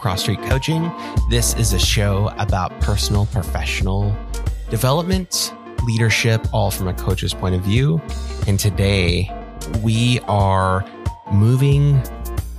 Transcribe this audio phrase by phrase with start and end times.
[0.00, 0.90] Cross Street Coaching.
[1.28, 4.16] This is a show about personal, professional
[4.70, 5.52] development,
[5.84, 8.00] leadership, all from a coach's point of view.
[8.46, 9.30] And today
[9.82, 10.86] we are
[11.30, 12.02] moving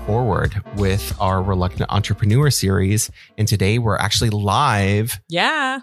[0.05, 3.09] forward with our Reluctant Entrepreneur series.
[3.39, 5.19] And today we're actually live.
[5.27, 5.79] Yeah.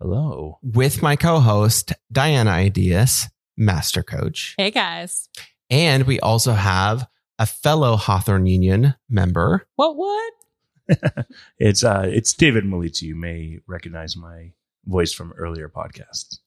[0.00, 0.58] Hello.
[0.62, 4.54] With my co host, Diana Ideas, Master Coach.
[4.56, 5.28] Hey, guys.
[5.68, 7.06] And we also have
[7.38, 9.66] a fellow Hawthorne Union member.
[9.76, 10.32] What, what?
[11.58, 13.02] it's uh it's David Malici.
[13.02, 14.52] You may recognize my
[14.84, 16.38] voice from earlier podcasts.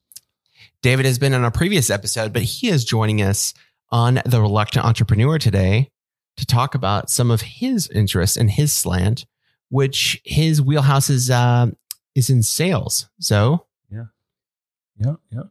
[0.81, 3.53] David has been on a previous episode, but he is joining us
[3.89, 5.89] on the Reluctant Entrepreneur today
[6.37, 9.25] to talk about some of his interests and his slant,
[9.69, 11.67] which his wheelhouse is uh,
[12.13, 13.07] is in sales.
[13.19, 14.05] So yeah,
[14.97, 15.43] yeah, yeah,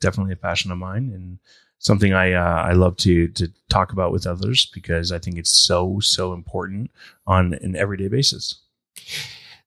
[0.00, 1.38] definitely a passion of mine and
[1.82, 5.50] something I uh, I love to to talk about with others because I think it's
[5.50, 6.90] so so important
[7.26, 8.54] on an everyday basis.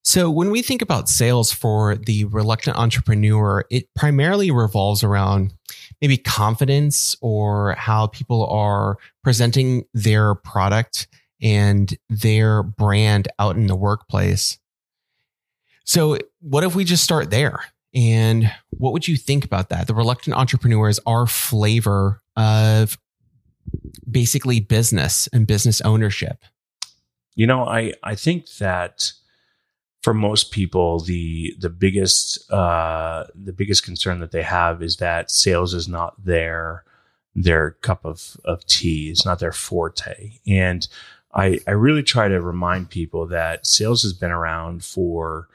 [0.04, 5.54] So when we think about sales for the reluctant entrepreneur, it primarily revolves around
[6.00, 11.08] maybe confidence or how people are presenting their product
[11.42, 14.60] and their brand out in the workplace.
[15.86, 17.60] So what if we just start there?
[17.96, 19.88] And what would you think about that?
[19.88, 22.98] The reluctant entrepreneur is our flavor of
[24.10, 26.44] basically business and business ownership.
[27.36, 29.14] You know, I I think that
[30.04, 35.32] for most people, the the biggest uh, the biggest concern that they have is that
[35.32, 36.84] sales is not their
[37.34, 39.10] their cup of of tea.
[39.10, 40.88] It's not their forte, and
[41.34, 45.48] I I really try to remind people that sales has been around for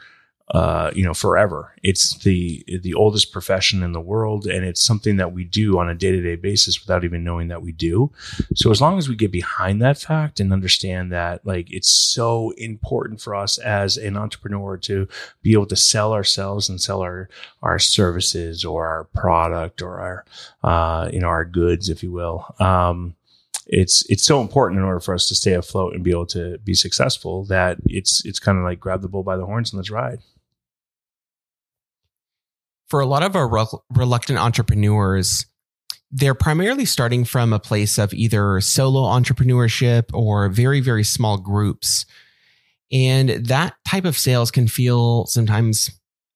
[0.53, 1.73] uh, you know, forever.
[1.83, 5.89] It's the the oldest profession in the world, and it's something that we do on
[5.89, 8.11] a day to day basis without even knowing that we do.
[8.56, 12.50] So as long as we get behind that fact and understand that, like, it's so
[12.56, 15.06] important for us as an entrepreneur to
[15.43, 17.28] be able to sell ourselves and sell our
[17.62, 20.25] our services or our product or our
[20.65, 22.53] uh, you know our goods, if you will.
[22.59, 23.15] Um,
[23.69, 26.59] it's it's so important in order for us to stay afloat and be able to
[26.59, 29.78] be successful that it's it's kind of like grab the bull by the horns and
[29.78, 30.19] let's ride
[32.91, 33.49] for a lot of our
[33.95, 35.47] reluctant entrepreneurs,
[36.11, 42.05] they're primarily starting from a place of either solo entrepreneurship or very, very small groups.
[42.93, 45.91] And that type of sales can feel sometimes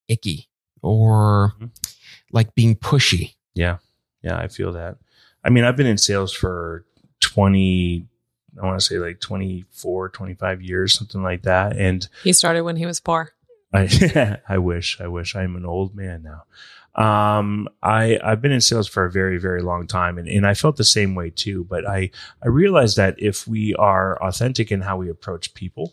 [0.07, 0.49] icky
[0.81, 1.67] or mm-hmm.
[2.31, 3.35] like being pushy.
[3.55, 3.79] Yeah.
[4.23, 4.39] Yeah.
[4.39, 4.99] I feel that.
[5.43, 6.87] I mean, I've been in sales for
[7.21, 8.07] 20,
[8.63, 11.77] I want to say like 24, 25 years, something like that.
[11.77, 13.33] And he started when he was poor.
[13.75, 16.45] I I wish I wish I'm an old man now.
[16.95, 20.55] Um, I I've been in sales for a very very long time, and and I
[20.55, 21.65] felt the same way too.
[21.65, 22.11] But I
[22.43, 25.93] I realized that if we are authentic in how we approach people,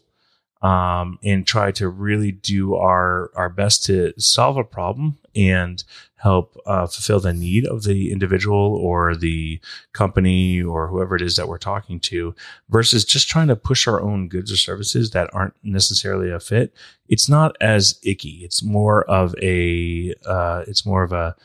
[0.61, 5.83] um, and try to really do our our best to solve a problem and
[6.17, 9.59] help uh, fulfill the need of the individual or the
[9.93, 12.35] company or whoever it is that we're talking to
[12.69, 16.73] versus just trying to push our own goods or services that aren't necessarily a fit.
[17.09, 18.41] It's not as icky.
[18.43, 21.35] It's more of a uh, it's more of a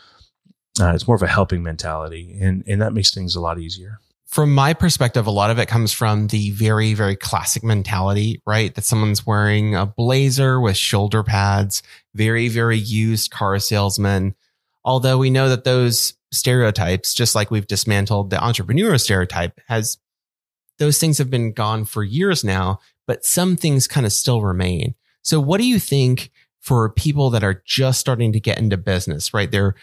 [0.78, 3.98] uh, it's more of a helping mentality and and that makes things a lot easier
[4.26, 8.74] from my perspective, a lot of it comes from the very, very classic mentality, right?
[8.74, 11.82] That someone's wearing a blazer with shoulder pads,
[12.14, 14.34] very, very used car salesman.
[14.84, 19.98] Although we know that those stereotypes, just like we've dismantled the entrepreneur stereotype, has
[20.78, 24.94] those things have been gone for years now, but some things kind of still remain.
[25.22, 26.30] So what do you think
[26.66, 29.52] for people that are just starting to get into business, right?
[29.52, 29.76] They're,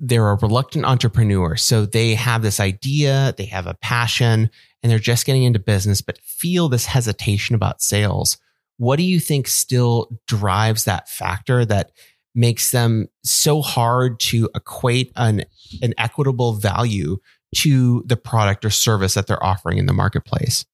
[0.00, 1.54] they're a reluctant entrepreneur.
[1.54, 4.50] So they have this idea, they have a passion,
[4.82, 8.38] and they're just getting into business, but feel this hesitation about sales.
[8.76, 11.92] What do you think still drives that factor that
[12.34, 15.44] makes them so hard to equate an,
[15.80, 17.18] an equitable value
[17.54, 20.64] to the product or service that they're offering in the marketplace?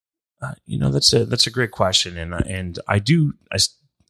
[0.41, 2.17] Uh, you know, that's a, that's a great question.
[2.17, 3.59] And, and I do, I,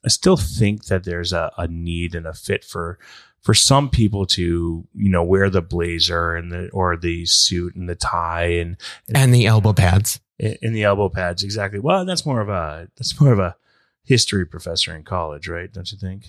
[0.04, 2.98] I still think that there's a, a need and a fit for
[3.40, 7.88] for some people to you know wear the blazer and the or the suit and
[7.88, 8.76] the tie and
[9.08, 10.20] and, and the elbow pads.
[10.38, 11.78] In the elbow pads exactly.
[11.78, 13.56] Well that's more of a that's more of a
[14.04, 15.72] history professor in college right?
[15.72, 16.28] Don't you think?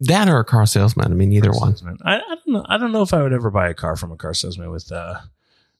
[0.00, 1.12] That or a car salesman.
[1.12, 1.74] I mean either one.
[2.04, 2.66] I, I, don't know.
[2.68, 4.90] I don't know if i would ever buy a car from a car salesman with
[4.92, 5.20] uh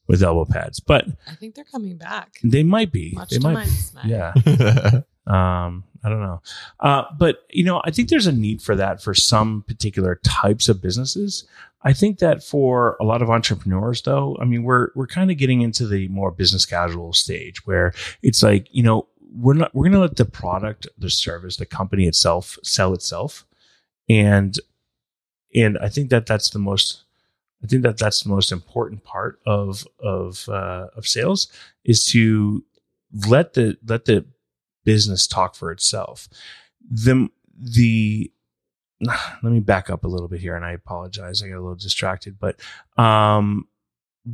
[0.07, 2.39] with elbow pads but i think they're coming back.
[2.43, 3.13] They might be.
[3.15, 4.09] Much they might be.
[4.09, 4.33] yeah
[5.27, 6.41] um I don't know.
[6.79, 10.69] Uh, but, you know, I think there's a need for that for some particular types
[10.69, 11.49] of businesses.
[11.83, 15.37] I think that for a lot of entrepreneurs, though, I mean, we're, we're kind of
[15.37, 17.93] getting into the more business casual stage where
[18.23, 21.67] it's like, you know, we're not we're going to let the product, the service, the
[21.67, 23.45] company itself sell itself,
[24.09, 24.59] and
[25.55, 27.03] and I think that that's the most
[27.63, 31.49] I think that that's the most important part of of uh, of sales
[31.85, 32.65] is to
[33.29, 34.25] let the let the
[34.87, 36.29] business talk for itself.
[36.91, 37.29] The
[37.59, 38.33] the
[39.01, 41.43] let me back up a little bit here, and I apologize.
[41.43, 42.59] I got a little distracted, but
[42.97, 43.69] um,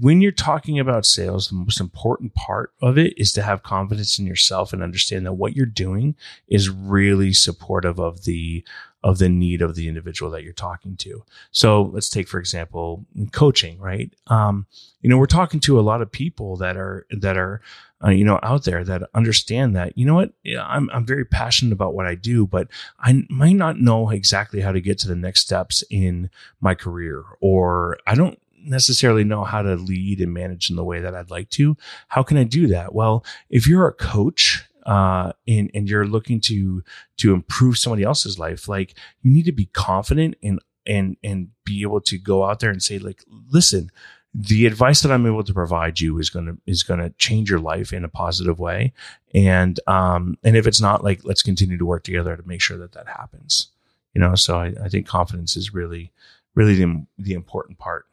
[0.01, 4.19] when you're talking about sales, the most important part of it is to have confidence
[4.19, 6.15] in yourself and understand that what you're doing
[6.49, 8.65] is really supportive of the
[9.05, 11.25] of the need of the individual that you're talking to.
[11.51, 14.15] So let's take, for example, coaching, right?
[14.29, 14.67] Um,
[15.01, 17.61] you know, we're talking to a lot of people that are, that are,
[18.05, 21.73] uh, you know, out there that understand that, you know what, I'm, I'm very passionate
[21.73, 22.69] about what I do, but
[22.99, 27.25] I might not know exactly how to get to the next steps in my career,
[27.41, 31.31] or I don't necessarily know how to lead and manage in the way that I'd
[31.31, 31.77] like to.
[32.09, 32.95] How can I do that?
[32.95, 36.83] Well, if you're a coach uh, and and you're looking to
[37.19, 41.83] to improve somebody else's life, like you need to be confident and and and be
[41.83, 43.91] able to go out there and say, like, listen,
[44.35, 47.93] the advice that I'm able to provide you is gonna is gonna change your life
[47.93, 48.93] in a positive way,
[49.35, 52.79] and um and if it's not, like, let's continue to work together to make sure
[52.79, 53.69] that that happens.
[54.15, 56.13] You know, so I, I think confidence is really
[56.55, 58.07] really the the important part.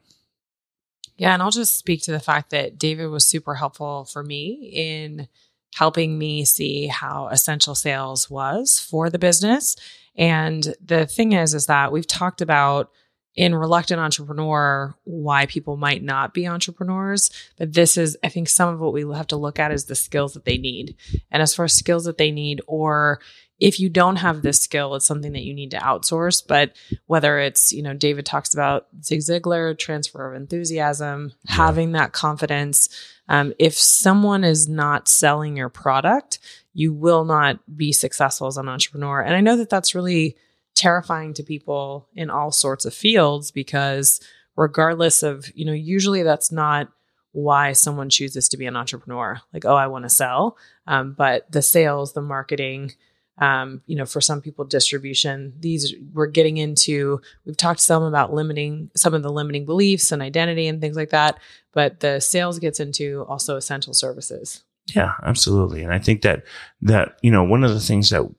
[1.17, 4.71] Yeah, and I'll just speak to the fact that David was super helpful for me
[4.73, 5.27] in
[5.75, 9.75] helping me see how essential sales was for the business.
[10.15, 12.91] And the thing is, is that we've talked about
[13.39, 18.73] in reluctant entrepreneur why people might not be entrepreneurs but this is i think some
[18.73, 20.93] of what we have to look at is the skills that they need
[21.31, 23.21] and as far as skills that they need or
[23.57, 26.41] if you don't have this skill, it's something that you need to outsource.
[26.47, 26.77] But
[27.07, 31.55] whether it's, you know, David talks about Zig Ziglar, transfer of enthusiasm, yeah.
[31.55, 32.87] having that confidence.
[33.27, 36.39] Um, if someone is not selling your product,
[36.73, 39.19] you will not be successful as an entrepreneur.
[39.19, 40.37] And I know that that's really
[40.75, 44.21] terrifying to people in all sorts of fields because
[44.55, 46.89] regardless of, you know, usually that's not
[47.31, 49.39] why someone chooses to be an entrepreneur.
[49.53, 50.57] Like, oh, I want to sell.
[50.87, 52.93] Um, but the sales, the marketing,
[53.39, 55.53] um, you know, for some people, distribution.
[55.59, 57.21] These we're getting into.
[57.45, 61.11] We've talked some about limiting some of the limiting beliefs and identity and things like
[61.11, 61.39] that.
[61.71, 64.63] But the sales gets into also essential services.
[64.95, 65.83] Yeah, absolutely.
[65.83, 66.43] And I think that
[66.81, 68.29] that you know one of the things that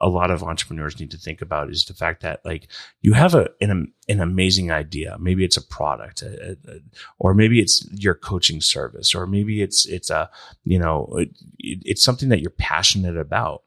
[0.00, 2.68] a lot of entrepreneurs need to think about is the fact that like
[3.02, 6.78] you have a an, an amazing idea maybe it's a product a, a,
[7.18, 10.30] or maybe it's your coaching service or maybe it's it's a
[10.64, 13.62] you know it, it's something that you're passionate about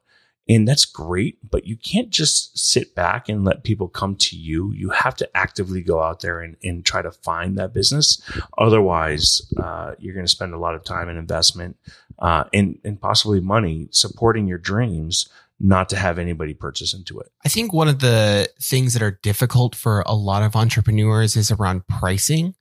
[0.49, 4.73] and that's great, but you can't just sit back and let people come to you.
[4.73, 8.21] You have to actively go out there and, and try to find that business.
[8.57, 11.77] Otherwise, uh, you're going to spend a lot of time and investment
[12.19, 15.29] uh, and, and possibly money supporting your dreams
[15.63, 17.31] not to have anybody purchase into it.
[17.45, 21.51] I think one of the things that are difficult for a lot of entrepreneurs is
[21.51, 22.55] around pricing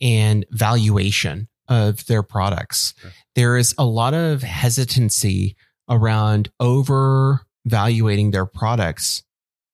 [0.00, 2.94] and valuation of their products.
[2.98, 3.10] Sure.
[3.34, 5.56] There is a lot of hesitancy
[5.88, 9.22] around overvaluating their products.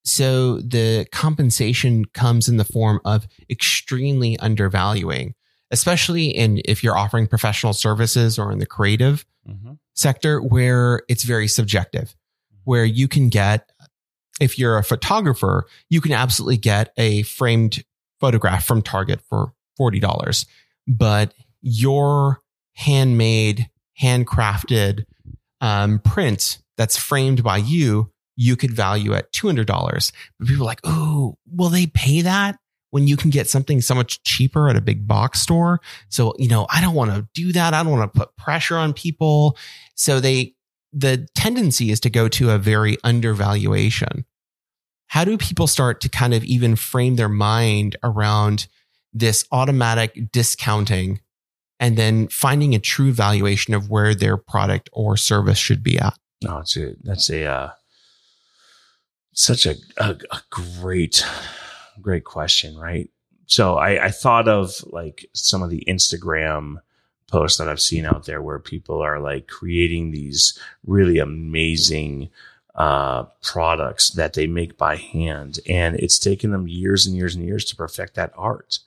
[0.05, 5.35] So the compensation comes in the form of extremely undervaluing,
[5.71, 9.73] especially in if you're offering professional services or in the creative mm-hmm.
[9.95, 12.15] sector where it's very subjective,
[12.69, 13.73] where you can get,
[14.43, 17.83] if you're a photographer, you can absolutely get a framed
[18.21, 20.45] photograph from Target for $40.
[20.87, 21.33] But
[21.63, 22.43] your
[22.75, 25.07] handmade, handcrafted
[25.63, 29.67] um, print that's framed by you, you could value at $200.
[30.39, 32.59] But people are like, oh, will they pay that
[32.91, 35.81] when you can get something so much cheaper at a big box store?
[36.11, 37.73] So, you know, I don't want to do that.
[37.73, 39.57] I don't want to put pressure on people.
[39.95, 40.53] So they,
[40.93, 44.25] the tendency is to go to a very undervaluation.
[45.09, 48.67] How do people start to kind of even frame their mind around
[49.13, 51.21] this automatic discounting
[51.81, 56.19] and then finding a true valuation of where their product or service should be at.
[56.43, 57.71] No, it's a, that's a, uh,
[59.33, 61.25] such a, a, a, great,
[62.01, 63.09] great question, right?
[63.47, 66.77] So I, I thought of like some of the Instagram
[67.29, 72.31] posts that I've seen out there where people are like creating these really amazing
[72.75, 75.59] uh, products that they make by hand.
[75.69, 78.79] And it's taken them years and years and years to perfect that art.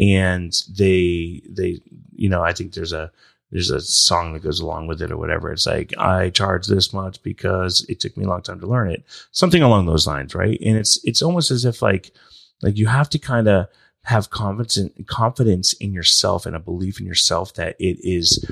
[0.00, 1.80] And they they
[2.14, 3.12] you know i think there's a
[3.50, 5.52] there's a song that goes along with it or whatever.
[5.52, 8.90] It's like i charge this much because it took me a long time to learn
[8.90, 9.04] it.
[9.32, 10.58] Something along those lines right?
[10.64, 12.12] And it's it's almost as if like
[12.62, 13.66] like you have to kind of
[14.04, 18.44] have confidence confidence in yourself and a belief in yourself that it is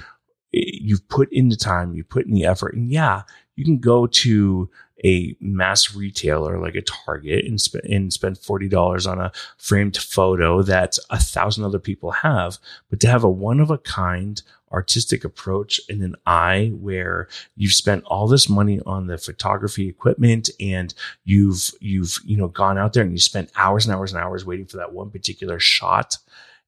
[0.52, 2.75] you've put in the time you put in the effort.
[2.75, 3.23] And yeah
[3.61, 4.71] you can go to
[5.04, 10.62] a mass retailer like a Target and, sp- and spend $40 on a framed photo
[10.62, 12.59] that a thousand other people have.
[12.88, 14.42] But to have a one of a kind
[14.73, 20.49] artistic approach and an eye where you've spent all this money on the photography equipment
[20.61, 24.23] and you've, you've, you know, gone out there and you spent hours and hours and
[24.23, 26.19] hours waiting for that one particular shot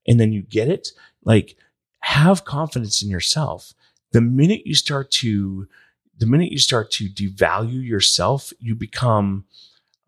[0.06, 0.88] and then you get it.
[1.24, 1.56] Like
[2.00, 3.72] have confidence in yourself.
[4.10, 5.68] The minute you start to
[6.22, 9.44] the minute you start to devalue yourself, you become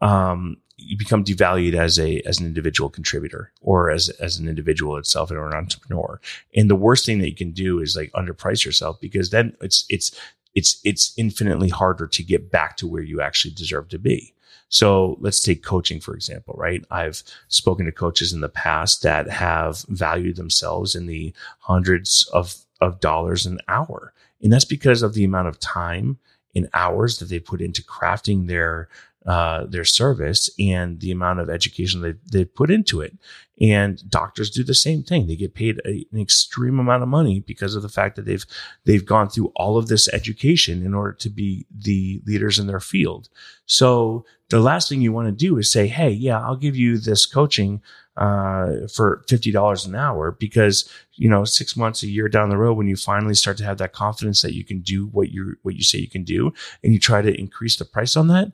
[0.00, 4.97] um, you become devalued as a as an individual contributor or as as an individual
[4.97, 6.21] itself or an entrepreneur.
[6.54, 9.85] And the worst thing that you can do is like underprice yourself because then it's
[9.88, 10.16] it's
[10.54, 14.33] it's it's infinitely harder to get back to where you actually deserve to be.
[14.68, 16.85] So let's take coaching, for example, right?
[16.92, 22.54] I've spoken to coaches in the past that have valued themselves in the hundreds of,
[22.80, 24.12] of dollars an hour.
[24.43, 26.19] And that's because of the amount of time
[26.55, 28.88] and hours that they put into crafting their
[29.26, 33.16] uh, their service and the amount of education they they put into it.
[33.61, 35.26] And doctors do the same thing.
[35.26, 38.45] They get paid a, an extreme amount of money because of the fact that they've
[38.85, 42.81] they've gone through all of this education in order to be the leaders in their
[42.81, 43.28] field.
[43.66, 46.99] So the last thing you want to do is say, "Hey, yeah, I'll give you
[46.99, 47.81] this coaching
[48.16, 52.75] uh, for $50 an hour because, you know, six months, a year down the road,
[52.75, 55.75] when you finally start to have that confidence that you can do what you what
[55.75, 56.52] you say you can do
[56.83, 58.52] and you try to increase the price on that,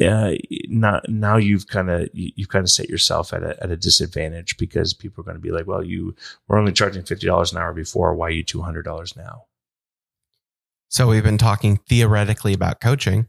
[0.00, 0.34] uh,
[0.68, 4.56] not, now you've kind of you've kind of set yourself at a, at a disadvantage
[4.56, 6.14] because people are going to be like, well, you
[6.46, 8.14] were only charging fifty dollars an hour before.
[8.14, 9.44] Why are you two hundred dollars now?
[10.88, 13.26] So we've been talking theoretically about coaching.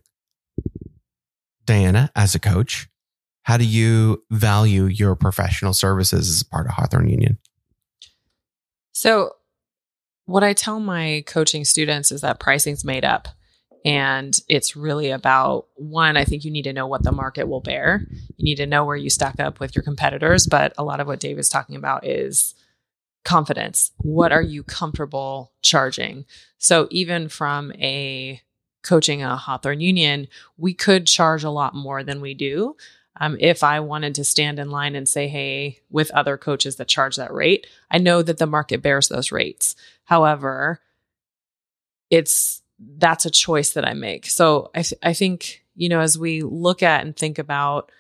[1.65, 2.89] Diana, as a coach,
[3.43, 7.37] how do you value your professional services as part of Hawthorne Union?
[8.91, 9.31] So,
[10.25, 13.27] what I tell my coaching students is that pricing's made up.
[13.85, 17.61] And it's really about one, I think you need to know what the market will
[17.61, 18.05] bear.
[18.37, 20.47] You need to know where you stack up with your competitors.
[20.47, 22.55] But a lot of what Dave is talking about is
[23.23, 23.91] confidence.
[23.97, 26.25] What are you comfortable charging?
[26.57, 28.41] So even from a
[28.83, 32.75] coaching a Hawthorne Union, we could charge a lot more than we do.
[33.21, 36.87] Um, if I wanted to stand in line and say, hey, with other coaches that
[36.87, 39.75] charge that rate, I know that the market bears those rates.
[40.05, 40.79] However,
[42.09, 42.61] it's
[42.97, 44.25] that's a choice that I make.
[44.25, 47.91] So I, th- I think, you know, as we look at and think about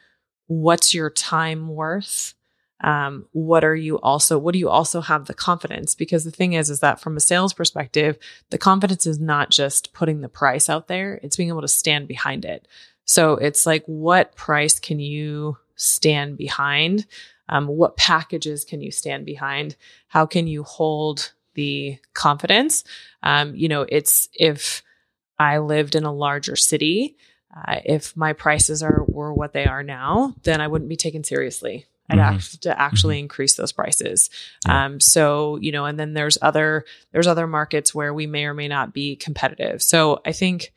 [0.47, 2.33] what's your time worth,
[2.81, 5.95] um, what are you also, what do you also have the confidence?
[5.95, 8.17] Because the thing is, is that from a sales perspective,
[8.51, 12.07] the confidence is not just putting the price out there, it's being able to stand
[12.07, 12.67] behind it.
[13.03, 17.05] So it's like, what price can you stand behind?
[17.49, 19.75] Um, what packages can you stand behind?
[20.07, 22.85] How can you hold the confidence?
[23.21, 24.81] Um, you know, it's if
[25.37, 27.17] I lived in a larger city,
[27.53, 31.23] uh, if my prices are were what they are now, then I wouldn't be taken
[31.23, 31.85] seriously.
[32.09, 32.31] I'd mm-hmm.
[32.31, 33.25] have to actually mm-hmm.
[33.25, 34.29] increase those prices.
[34.65, 34.85] Yeah.
[34.85, 38.53] Um, so you know, and then there's other there's other markets where we may or
[38.53, 39.81] may not be competitive.
[39.83, 40.71] So I think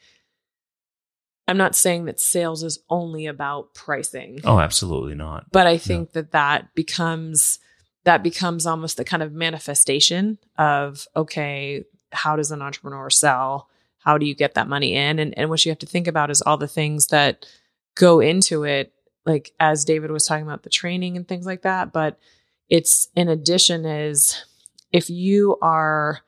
[1.47, 4.41] I'm not saying that sales is only about pricing.
[4.45, 5.47] Oh, absolutely not.
[5.53, 6.21] But I think no.
[6.21, 7.61] that that becomes
[8.05, 13.69] that becomes almost the kind of manifestation of okay, how does an entrepreneur sell?
[13.99, 15.19] How do you get that money in?
[15.19, 17.47] And and what you have to think about is all the things that
[17.95, 18.93] go into it,
[19.25, 21.93] like as David was talking about the training and things like that.
[21.93, 22.19] But
[22.69, 24.45] it's in addition is
[24.93, 26.21] if you are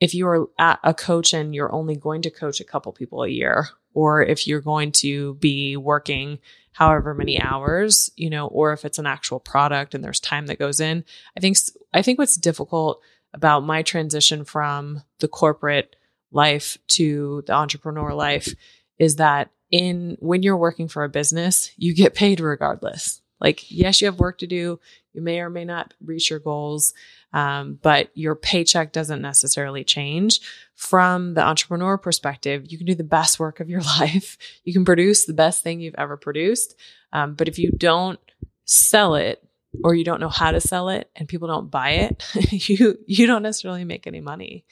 [0.00, 0.48] if you are
[0.84, 4.46] a coach and you're only going to coach a couple people a year or if
[4.46, 6.38] you're going to be working
[6.78, 10.60] however many hours, you know, or if it's an actual product and there's time that
[10.60, 11.04] goes in.
[11.36, 11.56] I think
[11.92, 13.02] I think what's difficult
[13.34, 15.96] about my transition from the corporate
[16.30, 18.54] life to the entrepreneur life
[18.96, 23.22] is that in when you're working for a business, you get paid regardless.
[23.40, 24.80] Like, yes, you have work to do.
[25.12, 26.94] You may or may not reach your goals,
[27.32, 30.40] um, but your paycheck doesn't necessarily change.
[30.74, 34.38] From the entrepreneur perspective, you can do the best work of your life.
[34.64, 36.76] You can produce the best thing you've ever produced.
[37.12, 38.20] Um, but if you don't
[38.64, 39.42] sell it
[39.82, 42.24] or you don't know how to sell it and people don't buy it,
[42.68, 44.64] you you don't necessarily make any money.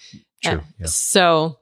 [0.42, 0.62] True.
[0.78, 0.87] Yeah.
[0.87, 1.58] So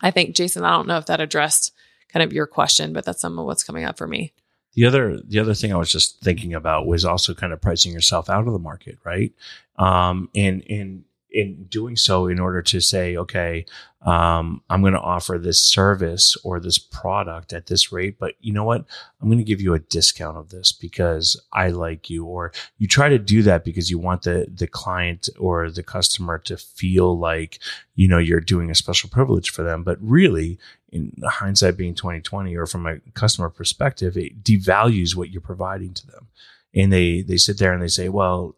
[0.00, 1.72] I think Jason, I don't know if that addressed
[2.12, 4.32] kind of your question, but that's some of what's coming up for me.
[4.74, 7.92] The other the other thing I was just thinking about was also kind of pricing
[7.92, 9.32] yourself out of the market, right?
[9.76, 13.66] Um, and and in doing so in order to say, okay,
[14.02, 18.52] um, I'm going to offer this service or this product at this rate, but you
[18.52, 18.86] know what?
[19.20, 22.86] I'm going to give you a discount of this because I like you, or you
[22.86, 27.18] try to do that because you want the the client or the customer to feel
[27.18, 27.58] like
[27.94, 30.58] you know you're doing a special privilege for them, but really.
[30.90, 36.06] In hindsight being 2020 or from a customer perspective, it devalues what you're providing to
[36.06, 36.28] them
[36.74, 38.54] and they they sit there and they say, "Well,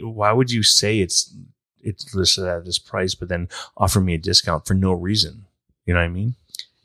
[0.00, 1.34] why would you say it's
[1.82, 5.46] it's listed at this price, but then offer me a discount for no reason.
[5.86, 6.36] You know what I mean?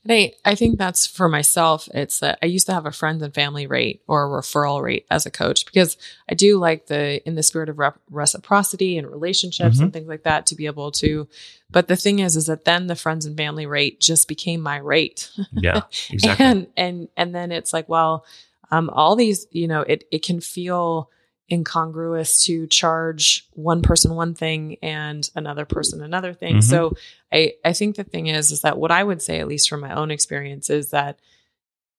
[0.08, 1.89] And I, I think that's for myself.
[1.94, 5.06] It's that I used to have a friends and family rate or a referral rate
[5.12, 5.98] as a coach because
[6.30, 9.84] I do like the, in the spirit of rep- reciprocity and relationships mm-hmm.
[9.84, 11.27] and things like that to be able to.
[11.70, 14.77] But the thing is, is that then the friends and family rate just became my
[14.77, 15.30] rate.
[15.51, 16.46] Yeah, exactly.
[16.46, 18.25] and, and, and then it's like, well,
[18.72, 21.10] um, all these, you know, it, it can feel,
[21.51, 26.56] incongruous to charge one person one thing and another person another thing.
[26.56, 26.62] Mm-hmm.
[26.62, 26.94] So
[27.32, 29.82] I I think the thing is is that what I would say at least from
[29.82, 31.20] my own experience is that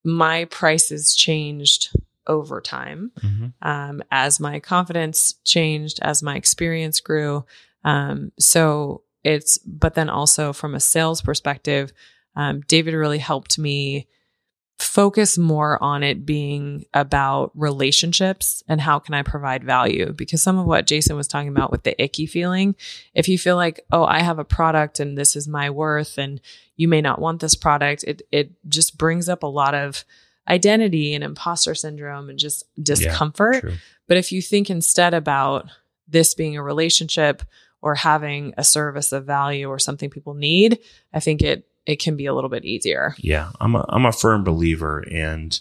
[0.04, 1.90] my prices changed
[2.26, 3.46] over time mm-hmm.
[3.62, 7.44] um, as my confidence changed as my experience grew.
[7.84, 11.92] Um, so it's but then also from a sales perspective,
[12.36, 14.06] um, David really helped me
[14.78, 20.12] focus more on it being about relationships and how can I provide value?
[20.12, 22.76] Because some of what Jason was talking about with the icky feeling,
[23.12, 26.40] if you feel like, oh, I have a product and this is my worth and
[26.76, 30.04] you may not want this product, it it just brings up a lot of
[30.48, 33.64] identity and imposter syndrome and just discomfort.
[33.64, 33.74] Yeah,
[34.06, 35.68] but if you think instead about
[36.06, 37.42] this being a relationship
[37.82, 40.78] or having a service of value or something people need,
[41.12, 43.14] I think it it can be a little bit easier.
[43.18, 45.58] Yeah, I'm a I'm a firm believer, and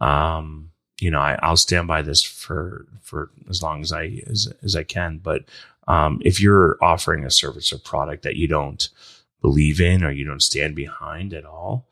[0.00, 4.50] um, you know, I, I'll stand by this for for as long as I as,
[4.62, 5.18] as I can.
[5.18, 5.44] But
[5.88, 8.88] um, if you're offering a service or product that you don't
[9.42, 11.86] believe in or you don't stand behind at all,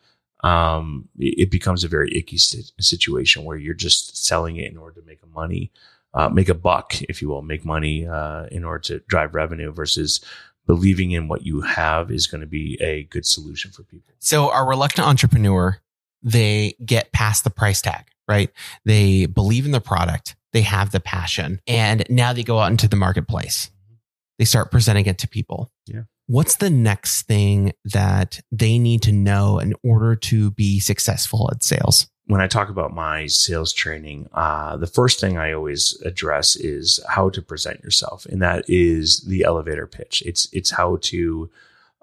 [0.45, 5.07] um, it, becomes a very icky situation where you're just selling it in order to
[5.07, 5.71] make a money,
[6.15, 9.71] uh, make a buck, if you will, make money uh, in order to drive revenue
[9.71, 10.25] versus
[10.67, 14.15] believing in what you have is going to be a good solution for people.
[14.19, 15.79] So our reluctant entrepreneur,
[16.23, 18.51] they get past the price tag, right?
[18.85, 20.37] They believe in the product.
[20.53, 23.71] They have the passion and now they go out into the marketplace.
[24.39, 25.71] They start presenting it to people.
[25.87, 26.03] Yeah.
[26.27, 31.63] What's the next thing that they need to know in order to be successful at
[31.63, 32.09] sales?
[32.33, 36.99] When I talk about my sales training, uh, the first thing I always address is
[37.07, 40.23] how to present yourself, and that is the elevator pitch.
[40.25, 41.51] It's it's how to,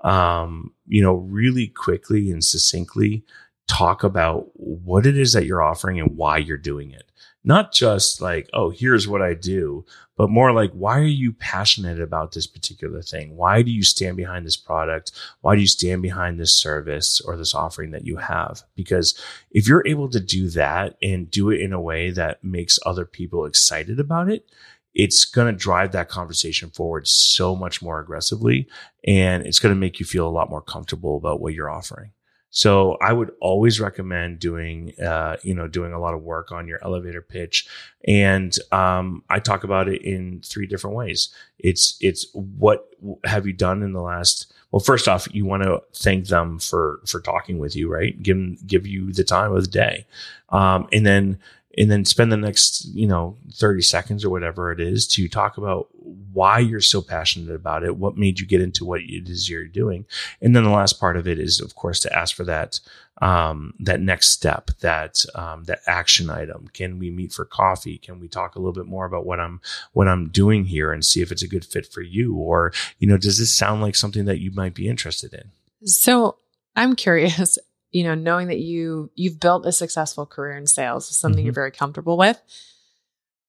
[0.04, 3.24] um, you know, really quickly and succinctly
[3.68, 7.09] talk about what it is that you're offering and why you're doing it
[7.44, 9.86] not just like, oh, here's what I do,
[10.18, 13.38] but more like, why are you passionate about this particular thing?
[13.38, 15.14] Why do you stand behind this product?
[15.42, 18.64] Why do you stand behind this service or this offering that you have?
[18.76, 19.18] Because
[19.52, 23.06] if you're able to do that and do it in a way that makes other
[23.06, 24.46] people excited about it,
[24.94, 28.68] it's going to drive that conversation forward so much more aggressively
[29.08, 32.12] and it's going to make you feel a lot more comfortable about what you're offering.
[32.52, 36.68] So I would always recommend doing, uh, you know, doing a lot of work on
[36.68, 37.68] your elevator pitch.
[38.08, 41.30] And um, I talk about it in three different ways.
[41.60, 42.90] It's it's what
[43.24, 47.02] have you done in the last well, first off, you want to thank them for
[47.08, 48.22] for talking with you, right?
[48.22, 50.06] Give them, give you the time of the day,
[50.50, 51.40] um, and then
[51.78, 55.58] and then spend the next you know 30 seconds or whatever it is to talk
[55.58, 55.88] about
[56.34, 59.66] why you're so passionate about it what made you get into what it is you're
[59.66, 60.06] doing.
[60.42, 62.80] And then the last part of it is of course to ask for that
[63.22, 66.70] um, that next step that um, that action item.
[66.74, 67.98] Can we meet for coffee?
[67.98, 69.60] Can we talk a little bit more about what i'm
[69.94, 72.36] what i'm doing here and see if it's a good fit for you?
[72.36, 75.52] Or you know does this sound like something that you might be interested in?
[75.86, 76.38] So
[76.76, 77.58] i'm curious
[77.92, 81.46] you know, knowing that you you've built a successful career in sales, is something mm-hmm.
[81.46, 82.42] you're very comfortable with.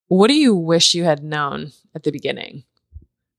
[0.08, 2.64] What do you wish you had known at the beginning?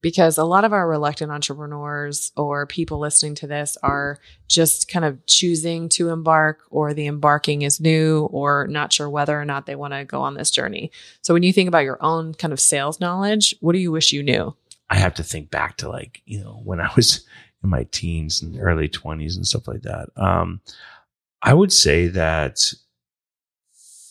[0.01, 5.05] Because a lot of our reluctant entrepreneurs or people listening to this are just kind
[5.05, 9.65] of choosing to embark, or the embarking is new, or not sure whether or not
[9.67, 10.91] they want to go on this journey.
[11.21, 14.11] So, when you think about your own kind of sales knowledge, what do you wish
[14.11, 14.55] you knew?
[14.89, 17.25] I have to think back to like, you know, when I was
[17.63, 20.09] in my teens and early 20s and stuff like that.
[20.15, 20.61] Um,
[21.41, 22.73] I would say that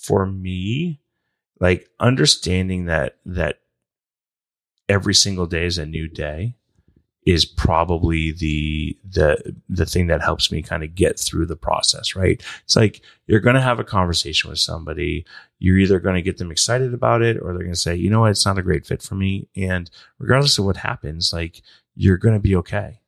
[0.02, 1.00] for me,
[1.60, 3.60] like understanding that that
[4.88, 6.56] every single day is a new day
[7.26, 12.16] is probably the the the thing that helps me kind of get through the process
[12.16, 15.24] right it's like you're going to have a conversation with somebody
[15.58, 18.08] you're either going to get them excited about it or they're going to say you
[18.08, 21.60] know what it's not a great fit for me and regardless of what happens like
[21.94, 22.99] you're going to be okay.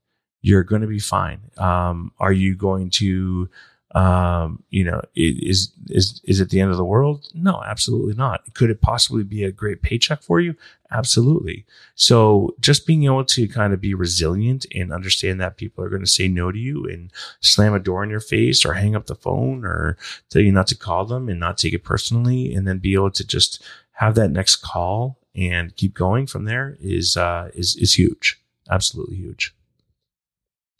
[0.42, 1.40] You're going to be fine.
[1.56, 3.48] Um, are you going to,
[3.94, 7.28] um, you know, is is is it the end of the world?
[7.32, 8.52] No, absolutely not.
[8.54, 10.56] Could it possibly be a great paycheck for you?
[10.90, 11.64] Absolutely.
[11.94, 16.04] So just being able to kind of be resilient and understand that people are going
[16.04, 19.06] to say no to you and slam a door in your face or hang up
[19.06, 19.96] the phone or
[20.28, 23.10] tell you not to call them and not take it personally, and then be able
[23.12, 27.94] to just have that next call and keep going from there is uh, is is
[27.94, 28.40] huge.
[28.70, 29.54] Absolutely huge.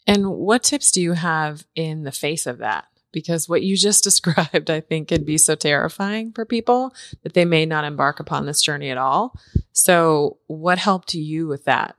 [0.07, 2.85] And what tips do you have in the face of that?
[3.11, 7.45] Because what you just described, I think, can be so terrifying for people that they
[7.45, 9.35] may not embark upon this journey at all.
[9.71, 11.95] So, what helped you with that?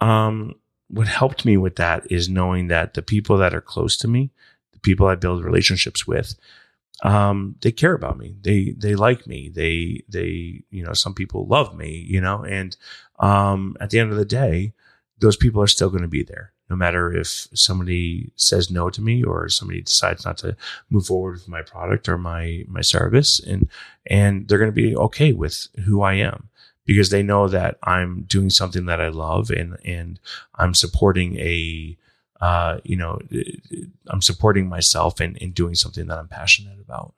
[0.00, 0.54] Um,
[0.88, 4.30] what helped me with that is knowing that the people that are close to me,
[4.72, 6.34] the people I build relationships with,
[7.02, 8.36] um, they care about me.
[8.40, 9.50] They they like me.
[9.54, 12.04] They they you know some people love me.
[12.08, 12.76] You know, and
[13.18, 14.72] um, at the end of the day,
[15.18, 19.00] those people are still going to be there, no matter if somebody says no to
[19.00, 20.56] me or somebody decides not to
[20.90, 23.68] move forward with my product or my my service, and
[24.06, 26.48] and they're going to be okay with who I am
[26.84, 30.18] because they know that I'm doing something that I love and and
[30.54, 31.96] I'm supporting a
[32.40, 33.18] uh, you know,
[34.08, 37.14] I'm supporting myself and in, in doing something that I'm passionate about.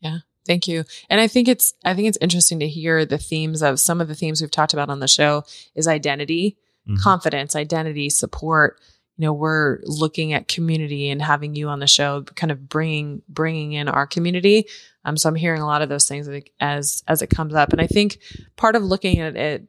[0.00, 0.18] Yeah.
[0.46, 0.84] Thank you.
[1.10, 4.08] And I think it's I think it's interesting to hear the themes of some of
[4.08, 6.56] the themes we've talked about on the show is identity,
[6.88, 6.96] mm-hmm.
[6.96, 8.80] confidence, identity, support.
[9.16, 13.22] You know, we're looking at community and having you on the show, kind of bringing
[13.28, 14.66] bringing in our community.
[15.04, 16.28] Um, so I'm hearing a lot of those things
[16.60, 18.18] as as it comes up, and I think
[18.56, 19.68] part of looking at it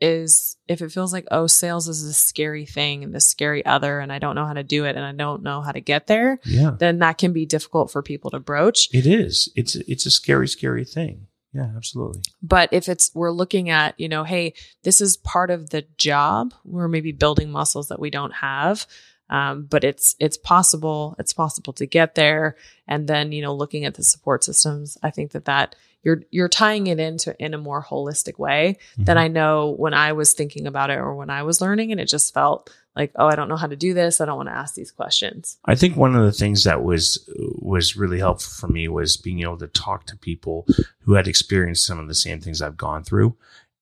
[0.00, 4.00] is if it feels like, oh, sales is a scary thing and the scary other,
[4.00, 6.06] and I don't know how to do it and I don't know how to get
[6.06, 6.74] there, yeah.
[6.78, 8.88] then that can be difficult for people to broach.
[8.92, 9.50] It is.
[9.54, 11.26] It's it's a scary, scary thing.
[11.52, 12.22] Yeah, absolutely.
[12.42, 16.54] But if it's we're looking at, you know, hey, this is part of the job.
[16.64, 18.86] We're maybe building muscles that we don't have.
[19.28, 22.56] Um, but it's it's possible it's possible to get there
[22.88, 26.48] and then you know looking at the support systems i think that that you're you're
[26.48, 29.04] tying it into in a more holistic way mm-hmm.
[29.04, 32.00] than I know when I was thinking about it or when I was learning and
[32.00, 34.48] it just felt like oh I don't know how to do this I don't want
[34.48, 35.58] to ask these questions.
[35.64, 39.40] I think one of the things that was was really helpful for me was being
[39.40, 40.66] able to talk to people
[41.00, 43.36] who had experienced some of the same things I've gone through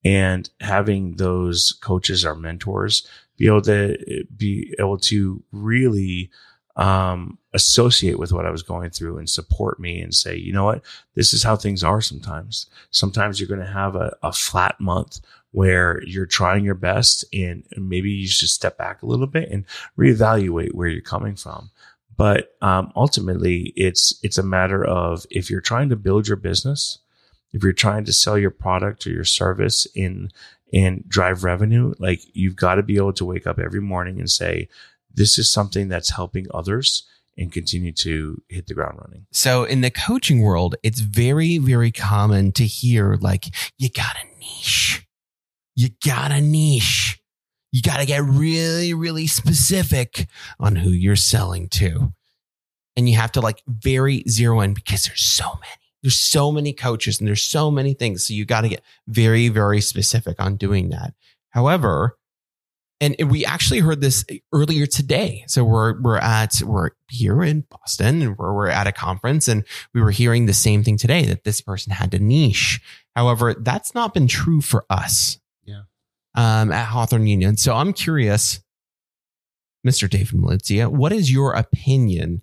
[0.04, 6.30] and having those coaches or mentors be able to be able to really
[6.78, 10.64] um, associate with what I was going through and support me and say, you know
[10.64, 10.82] what,
[11.14, 12.66] this is how things are sometimes.
[12.90, 17.64] Sometimes you're going to have a, a flat month where you're trying your best and
[17.76, 19.64] maybe you should step back a little bit and
[19.98, 21.70] reevaluate where you're coming from.
[22.16, 26.98] But um, ultimately, it's it's a matter of if you're trying to build your business,
[27.52, 30.30] if you're trying to sell your product or your service in
[30.72, 34.28] and drive revenue, like you've got to be able to wake up every morning and
[34.28, 34.68] say,
[35.18, 39.26] this is something that's helping others and continue to hit the ground running.
[39.32, 44.38] So in the coaching world, it's very, very common to hear like, you got a
[44.38, 45.06] niche.
[45.76, 47.20] You got a niche.
[47.70, 50.26] You got to get really, really specific
[50.58, 52.12] on who you're selling to.
[52.96, 55.72] And you have to like very zero in because there's so many.
[56.02, 58.24] There's so many coaches and there's so many things.
[58.24, 61.14] So you got to get very, very specific on doing that.
[61.50, 62.16] However,
[63.00, 65.44] and we actually heard this earlier today.
[65.46, 69.64] So we're we're at we're here in Boston and we're, we're at a conference and
[69.94, 72.80] we were hearing the same thing today that this person had a niche.
[73.14, 75.38] However, that's not been true for us.
[75.64, 75.82] Yeah.
[76.34, 77.56] Um, at Hawthorne Union.
[77.56, 78.60] So I'm curious,
[79.86, 80.08] Mr.
[80.10, 82.42] David Malizia, what is your opinion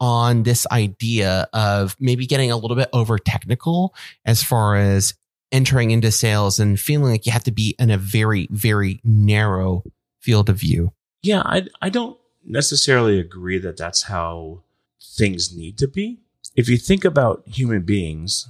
[0.00, 5.14] on this idea of maybe getting a little bit over technical as far as
[5.52, 9.84] entering into sales and feeling like you have to be in a very, very narrow
[10.20, 10.92] field of view.
[11.22, 14.62] Yeah, I, I don't necessarily agree that that's how
[15.00, 16.18] things need to be.
[16.56, 18.48] If you think about human beings,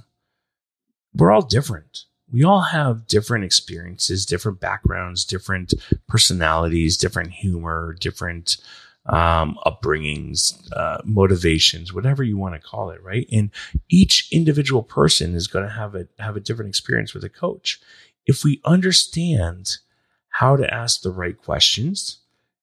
[1.13, 2.05] we're all different.
[2.31, 5.73] We all have different experiences, different backgrounds, different
[6.07, 8.57] personalities, different humor, different
[9.05, 13.27] um, upbringings, uh, motivations, whatever you want to call it, right?
[13.31, 13.51] And
[13.89, 17.81] each individual person is going to have a have a different experience with a coach.
[18.25, 19.77] If we understand
[20.29, 22.19] how to ask the right questions,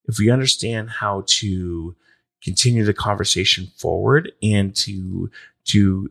[0.07, 1.95] if we understand how to
[2.43, 5.31] continue the conversation forward and to
[5.67, 6.11] to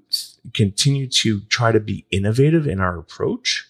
[0.54, 3.68] continue to try to be innovative in our approach,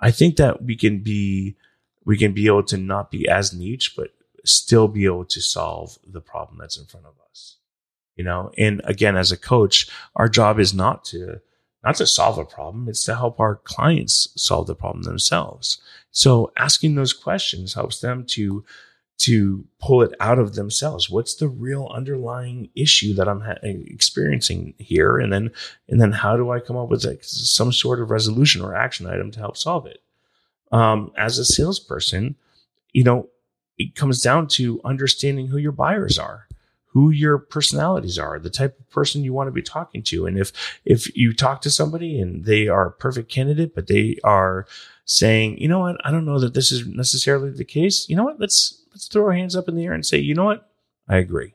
[0.00, 1.56] I think that we can be
[2.04, 4.10] we can be able to not be as niche, but
[4.46, 7.56] still be able to solve the problem that's in front of us.
[8.16, 11.40] You know, and again, as a coach, our job is not to
[11.84, 15.80] not to solve a problem, it's to help our clients solve the problem themselves.
[16.10, 18.64] So asking those questions helps them to
[19.18, 21.08] to pull it out of themselves.
[21.08, 25.52] What's the real underlying issue that I'm ha- experiencing here, and then
[25.88, 29.06] and then how do I come up with like some sort of resolution or action
[29.06, 30.02] item to help solve it?
[30.72, 32.34] Um, as a salesperson,
[32.92, 33.28] you know,
[33.78, 36.46] it comes down to understanding who your buyers are
[36.96, 40.24] who your personalities are, the type of person you want to be talking to.
[40.24, 40.50] And if
[40.86, 44.66] if you talk to somebody and they are a perfect candidate, but they are
[45.04, 48.08] saying, you know what, I don't know that this is necessarily the case.
[48.08, 48.40] You know what?
[48.40, 50.70] Let's let's throw our hands up in the air and say, you know what?
[51.06, 51.52] I agree.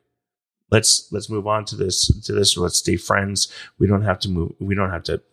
[0.70, 2.56] Let's let's move on to this to this.
[2.56, 3.52] Let's stay friends.
[3.80, 4.54] We don't have to move.
[4.60, 5.24] We don't have to.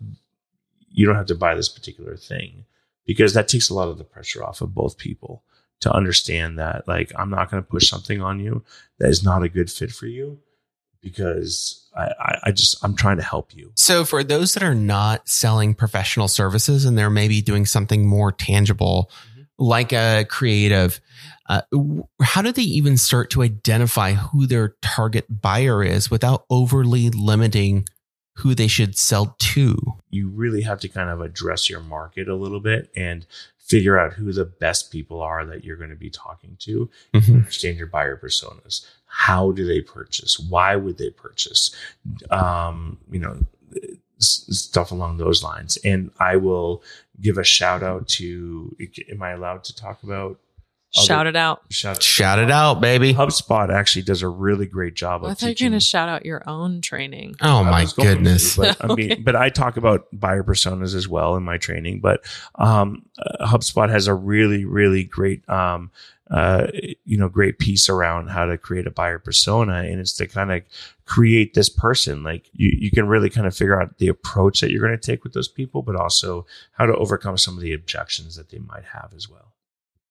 [0.90, 2.64] You don't have to buy this particular thing
[3.04, 5.42] because that takes a lot of the pressure off of both people
[5.80, 8.64] to understand that like I'm not going to push something on you
[8.98, 10.38] that is not a good fit for you
[11.00, 13.72] because I, I, just I'm trying to help you.
[13.76, 18.32] So for those that are not selling professional services and they're maybe doing something more
[18.32, 19.42] tangible, mm-hmm.
[19.58, 21.00] like a creative,
[21.48, 21.62] uh,
[22.20, 27.86] how do they even start to identify who their target buyer is without overly limiting
[28.38, 29.76] who they should sell to?
[30.10, 33.26] You really have to kind of address your market a little bit and
[33.68, 37.34] figure out who the best people are that you're going to be talking to, mm-hmm.
[37.34, 38.86] understand your buyer personas.
[39.06, 40.38] How do they purchase?
[40.38, 41.74] Why would they purchase?
[42.30, 43.38] Um, you know,
[44.18, 45.76] stuff along those lines.
[45.84, 46.82] And I will
[47.20, 48.74] give a shout out to,
[49.10, 50.38] am I allowed to talk about
[50.90, 51.62] Shout it out.
[51.70, 53.12] Shout, shout it out, baby.
[53.12, 55.30] HubSpot actually does a really great job of.
[55.30, 57.34] I thought you're going to shout out your own training.
[57.42, 58.54] Oh my goodness!
[58.54, 58.92] To, but okay.
[58.92, 62.00] I mean, but I talk about buyer personas as well in my training.
[62.00, 62.24] But
[62.54, 65.90] um, uh, HubSpot has a really, really great, um,
[66.30, 66.68] uh,
[67.04, 70.50] you know, great piece around how to create a buyer persona, and it's to kind
[70.50, 70.62] of
[71.04, 72.22] create this person.
[72.22, 75.06] Like you, you can really kind of figure out the approach that you're going to
[75.06, 78.58] take with those people, but also how to overcome some of the objections that they
[78.58, 79.52] might have as well.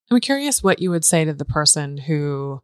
[0.09, 2.61] I'm curious what you would say to the person who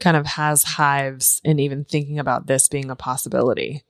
[0.00, 3.84] kind of has hives and even thinking about this being a possibility.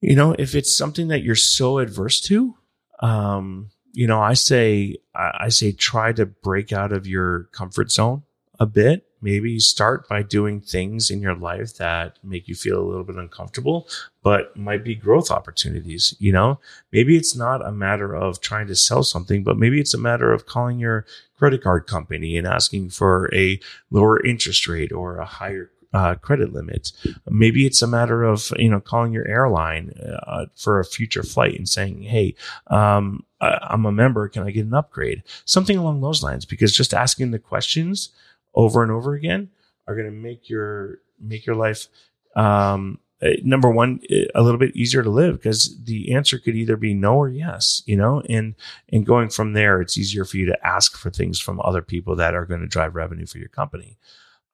[0.00, 2.54] You know, if it's something that you're so adverse to,
[3.00, 8.22] um, you know, I say I say try to break out of your comfort zone
[8.58, 12.84] a bit maybe start by doing things in your life that make you feel a
[12.86, 13.88] little bit uncomfortable,
[14.22, 16.14] but might be growth opportunities.
[16.18, 16.60] You know,
[16.92, 20.30] maybe it's not a matter of trying to sell something, but maybe it's a matter
[20.30, 21.06] of calling your
[21.38, 23.58] credit card company and asking for a
[23.90, 26.92] lower interest rate or a higher uh, credit limit.
[27.26, 29.94] Maybe it's a matter of you know calling your airline
[30.26, 32.34] uh, for a future flight and saying, "Hey,
[32.66, 34.28] um, I'm a member.
[34.28, 36.44] Can I get an upgrade?" Something along those lines.
[36.44, 38.10] Because just asking the questions
[38.54, 39.50] over and over again
[39.86, 41.88] are going to make your make your life
[42.36, 46.56] um, eh, number one eh, a little bit easier to live because the answer could
[46.56, 48.22] either be no or yes you know?
[48.28, 48.54] And
[48.90, 52.16] and going from there it's easier for you to ask for things from other people
[52.16, 53.98] that are going to drive revenue for your company.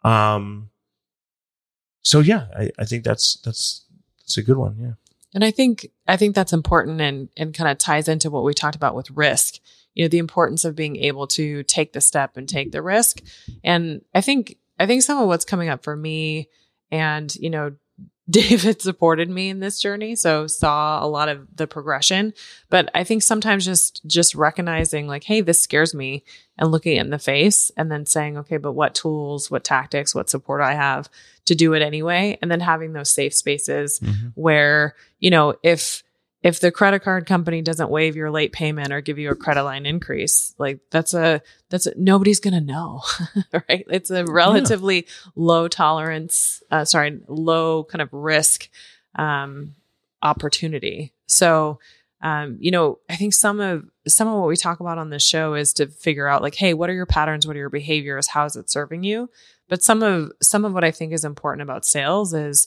[0.05, 0.71] Um
[2.03, 3.85] so yeah i, I think that's that's
[4.21, 4.93] that's a good one yeah.
[5.35, 8.55] And i think i think that's important and and kind of ties into what we
[8.55, 9.61] talked about with risk
[9.95, 13.21] you know the importance of being able to take the step and take the risk
[13.65, 16.49] and i think i think some of what's coming up for me
[16.91, 17.73] and you know
[18.31, 22.33] David supported me in this journey, so saw a lot of the progression.
[22.69, 26.23] But I think sometimes just just recognizing like, hey, this scares me,
[26.57, 30.15] and looking it in the face, and then saying, okay, but what tools, what tactics,
[30.15, 31.09] what support I have
[31.47, 34.29] to do it anyway, and then having those safe spaces mm-hmm.
[34.35, 36.05] where you know if
[36.43, 39.65] if the credit card company doesn't waive your late payment or give you a credit
[39.65, 43.03] line increase, like that's a that's a, nobody's gonna know,
[43.53, 43.85] right?
[43.89, 45.31] It's a relatively yeah.
[45.37, 48.69] low tolerance, uh, sorry, low kind of risk
[49.17, 49.75] um,
[50.23, 51.13] opportunity.
[51.27, 51.79] So,
[52.23, 55.27] um, you know, I think some of some of what we talk about on this
[55.27, 57.47] show is to figure out like, hey, what are your patterns?
[57.47, 58.29] What are your behaviors?
[58.29, 59.29] How is it serving you?
[59.69, 62.67] But some of some of what I think is important about sales is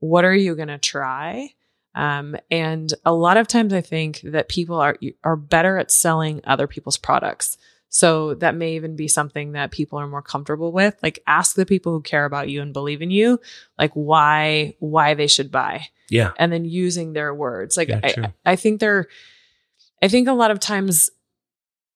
[0.00, 1.54] what are you gonna try?
[1.94, 6.40] Um, and a lot of times I think that people are are better at selling
[6.44, 7.58] other people's products.
[7.88, 10.96] So that may even be something that people are more comfortable with.
[11.02, 13.38] Like ask the people who care about you and believe in you,
[13.78, 15.86] like why why they should buy.
[16.08, 16.32] Yeah.
[16.38, 17.76] And then using their words.
[17.76, 19.08] Like yeah, I, I think they're
[20.02, 21.10] I think a lot of times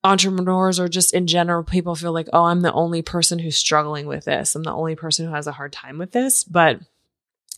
[0.05, 4.07] entrepreneurs or just in general people feel like, oh, I'm the only person who's struggling
[4.07, 4.55] with this.
[4.55, 6.45] I'm the only person who has a hard time with this.
[6.45, 6.81] But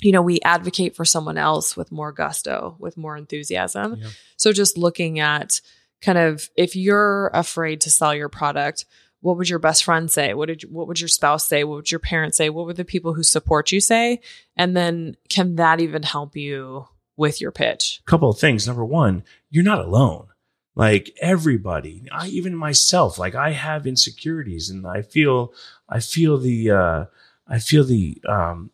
[0.01, 3.97] you know, we advocate for someone else with more gusto, with more enthusiasm.
[4.01, 4.09] Yeah.
[4.37, 5.61] So just looking at
[6.03, 8.85] kind of if you're afraid to sell your product,
[9.21, 10.35] what would your best friend say?
[10.35, 11.65] What did you, what would your spouse say?
[11.65, 12.51] What would your parents say?
[12.51, 14.21] What would the people who support you say?
[14.57, 18.01] And then can that even help you with your pitch?
[18.07, 18.67] A couple of things.
[18.67, 20.29] Number one, you're not alone.
[20.77, 25.53] Like everybody, I even myself, like I have insecurities and I feel
[25.89, 27.05] I feel the uh
[27.49, 28.71] I feel the um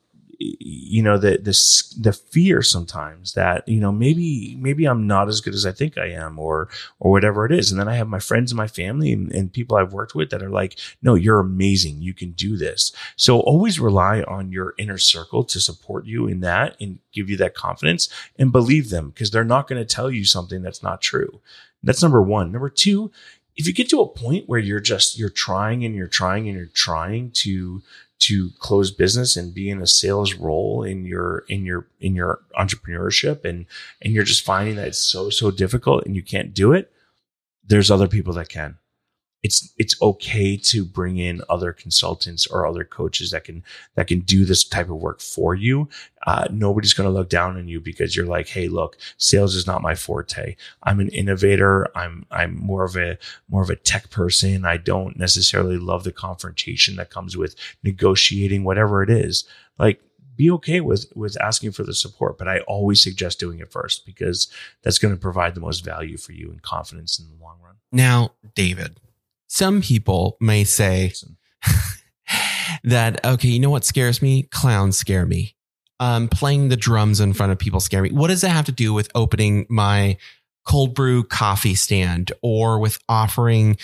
[0.61, 1.53] you know the the
[2.01, 5.97] the fear sometimes that you know maybe maybe I'm not as good as I think
[5.97, 7.71] I am or or whatever it is.
[7.71, 10.31] And then I have my friends and my family and, and people I've worked with
[10.31, 12.03] that are like no you're amazing.
[12.03, 12.93] You can do this.
[13.17, 17.37] So always rely on your inner circle to support you in that and give you
[17.39, 21.01] that confidence and believe them because they're not going to tell you something that's not
[21.01, 21.41] true.
[21.83, 23.11] That's number 1 number 2
[23.57, 26.57] if you get to a point where you're just you're trying and you're trying and
[26.57, 27.83] you're trying to
[28.21, 32.41] to close business and be in a sales role in your in your in your
[32.59, 33.67] entrepreneurship and
[34.03, 36.93] and you're just finding that it's so so difficult and you can't do it
[37.67, 38.79] there's other people that can
[39.45, 43.63] it's it's okay to bring in other consultants or other coaches that can
[43.95, 45.87] that can do this type of work for you.
[46.27, 49.67] Uh, nobody's going to look down on you because you're like, hey, look, sales is
[49.67, 50.57] not my forte.
[50.83, 51.87] I'm an innovator.
[51.95, 53.19] I'm I'm more of a
[53.51, 54.65] more of a tech person.
[54.65, 59.45] I don't necessarily love the confrontation that comes with negotiating whatever it is.
[59.79, 60.01] Like
[60.37, 64.05] be okay with with asking for the support but i always suggest doing it first
[64.05, 64.49] because
[64.83, 67.77] that's going to provide the most value for you and confidence in the long run
[67.93, 68.99] now david
[69.49, 71.13] some people may say
[72.85, 74.45] that, okay, you know what scares me?
[74.45, 75.55] Clowns scare me.
[76.01, 78.11] Um, playing the drums in front of people scare me.
[78.11, 80.19] What does that have to do with opening my
[80.67, 83.79] cold brew coffee stand or with offering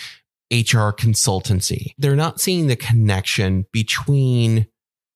[0.51, 1.93] HR consultancy?
[1.97, 4.67] They're not seeing the connection between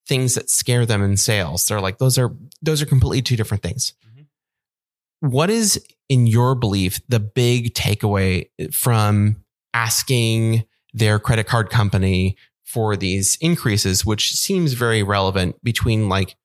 [0.08, 1.67] things that scare them in sales.
[1.67, 3.93] They're like, those are, those are completely two different things.
[4.08, 5.29] Mm-hmm.
[5.29, 9.43] What is, in your belief, the big takeaway from
[9.75, 16.35] asking their credit card company for these increases, which seems very relevant between like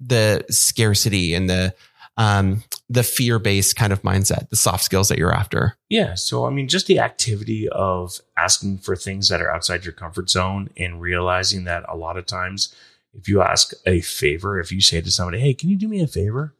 [0.00, 1.74] the scarcity and the
[2.16, 5.76] um, the fear based kind of mindset, the soft skills that you're after.
[5.88, 6.14] Yeah.
[6.14, 10.28] So, I mean, just the activity of asking for things that are outside your comfort
[10.28, 12.74] zone and realizing that a lot of times,
[13.14, 16.02] if you ask a favor, if you say to somebody, Hey, can you do me
[16.02, 16.54] a favor?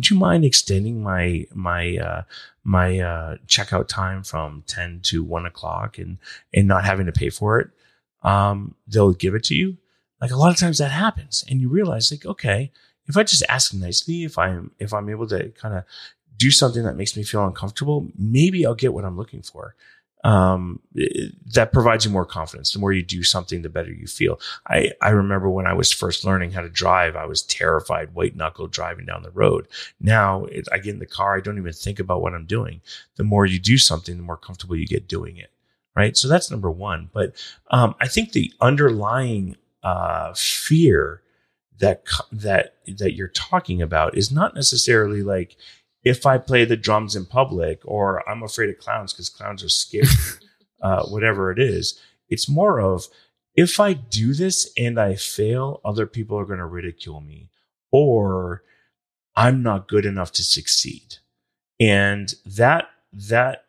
[0.00, 2.22] would you mind extending my my uh,
[2.64, 6.18] my uh, checkout time from ten to one o'clock and
[6.52, 7.68] and not having to pay for it?
[8.22, 9.78] Um, they'll give it to you.
[10.20, 12.72] Like a lot of times that happens, and you realize like, okay,
[13.06, 15.84] if I just ask nicely, if I'm if I'm able to kind of
[16.36, 19.74] do something that makes me feel uncomfortable, maybe I'll get what I'm looking for
[20.22, 20.80] um,
[21.54, 22.72] that provides you more confidence.
[22.72, 24.38] The more you do something, the better you feel.
[24.66, 28.36] I, I remember when I was first learning how to drive, I was terrified, white
[28.36, 29.66] knuckle driving down the road.
[30.00, 32.80] Now it, I get in the car, I don't even think about what I'm doing.
[33.16, 35.50] The more you do something, the more comfortable you get doing it.
[35.96, 36.16] Right.
[36.16, 37.10] So that's number one.
[37.12, 37.34] But
[37.70, 41.22] um, I think the underlying uh, fear
[41.78, 45.56] that that that you're talking about is not necessarily like
[46.02, 49.68] if I play the drums in public or I'm afraid of clowns because clowns are
[49.68, 50.06] scary,
[50.82, 52.00] uh, whatever it is.
[52.28, 53.08] It's more of
[53.54, 57.48] if I do this and I fail, other people are going to ridicule me
[57.90, 58.62] or
[59.36, 61.16] I'm not good enough to succeed.
[61.78, 63.64] And that, that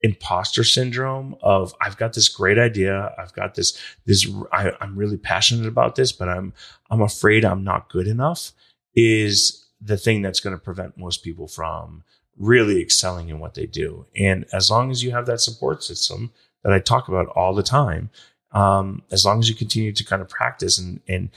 [0.00, 3.14] imposter syndrome of I've got this great idea.
[3.18, 6.52] I've got this, this, I, I'm really passionate about this, but I'm,
[6.90, 8.52] I'm afraid I'm not good enough
[8.94, 12.02] is the thing that's going to prevent most people from
[12.38, 14.06] really excelling in what they do.
[14.16, 17.62] And as long as you have that support system that I talk about all the
[17.62, 18.10] time,
[18.52, 21.30] um, as long as you continue to kind of practice and, and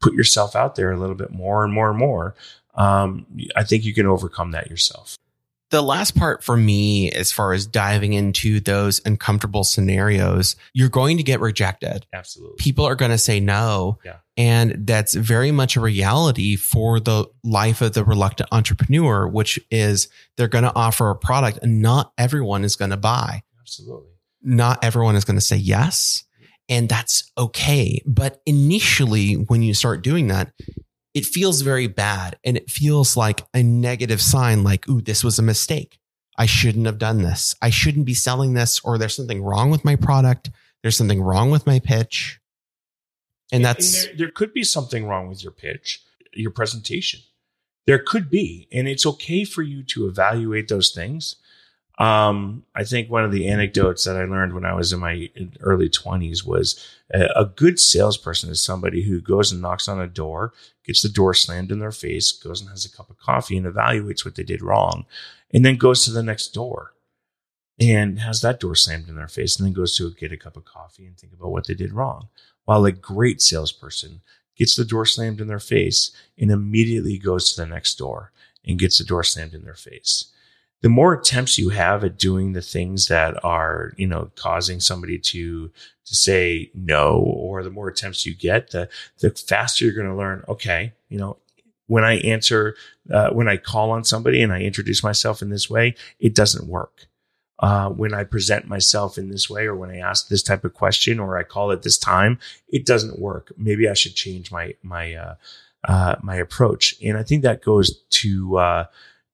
[0.00, 2.34] put yourself out there a little bit more and more and more,
[2.74, 3.26] um,
[3.56, 5.16] I think you can overcome that yourself
[5.70, 11.16] the last part for me, as far as diving into those uncomfortable scenarios, you're going
[11.16, 12.06] to get rejected.
[12.12, 12.56] Absolutely.
[12.58, 13.98] People are going to say no.
[14.04, 14.16] Yeah.
[14.36, 20.08] And that's very much a reality for the life of the reluctant entrepreneur, which is
[20.36, 23.42] they're going to offer a product and not everyone is going to buy.
[23.60, 24.08] Absolutely.
[24.42, 26.24] Not everyone is going to say yes.
[26.68, 28.02] And that's okay.
[28.06, 30.52] But initially, when you start doing that,
[31.14, 35.38] it feels very bad and it feels like a negative sign like, ooh, this was
[35.38, 35.98] a mistake.
[36.38, 37.54] I shouldn't have done this.
[37.60, 40.50] I shouldn't be selling this, or there's something wrong with my product.
[40.82, 42.40] There's something wrong with my pitch.
[43.52, 46.02] And that's and there, there could be something wrong with your pitch,
[46.32, 47.20] your presentation.
[47.86, 51.36] There could be, and it's okay for you to evaluate those things.
[52.00, 55.28] Um, I think one of the anecdotes that I learned when I was in my
[55.60, 56.82] early 20s was
[57.12, 61.10] a, a, good salesperson is somebody who goes and knocks on a door, gets the
[61.10, 64.34] door slammed in their face, goes and has a cup of coffee and evaluates what
[64.34, 65.04] they did wrong,
[65.52, 66.94] and then goes to the next door
[67.78, 70.56] and has that door slammed in their face, and then goes to get a cup
[70.56, 72.28] of coffee and think about what they did wrong.
[72.64, 74.22] While a great salesperson
[74.56, 78.32] gets the door slammed in their face and immediately goes to the next door
[78.66, 80.29] and gets the door slammed in their face.
[80.82, 85.18] The more attempts you have at doing the things that are, you know, causing somebody
[85.18, 85.70] to
[86.06, 88.88] to say no, or the more attempts you get, the
[89.20, 90.42] the faster you're going to learn.
[90.48, 91.36] Okay, you know,
[91.86, 92.76] when I answer,
[93.12, 96.68] uh, when I call on somebody and I introduce myself in this way, it doesn't
[96.68, 97.06] work.
[97.58, 100.72] Uh, when I present myself in this way, or when I ask this type of
[100.72, 103.52] question, or I call at this time, it doesn't work.
[103.58, 105.34] Maybe I should change my my uh,
[105.84, 106.96] uh, my approach.
[107.04, 108.84] And I think that goes to uh,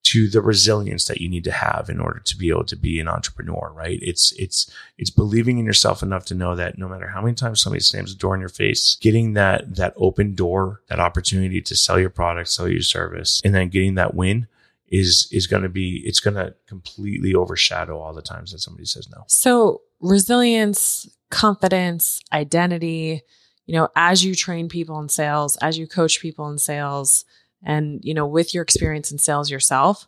[0.07, 3.01] to the resilience that you need to have in order to be able to be
[3.01, 3.99] an entrepreneur, right?
[4.03, 7.61] It's it's it's believing in yourself enough to know that no matter how many times
[7.61, 11.75] somebody slams a door in your face, getting that that open door, that opportunity to
[11.75, 14.47] sell your product, sell your service, and then getting that win
[14.87, 18.85] is is going to be it's going to completely overshadow all the times that somebody
[18.85, 19.25] says no.
[19.27, 23.23] So, resilience, confidence, identity,
[23.67, 27.25] you know, as you train people in sales, as you coach people in sales,
[27.67, 30.07] and, you know, with your experience in sales yourself,